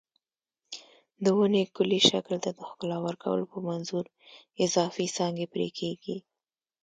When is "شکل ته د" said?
2.09-2.59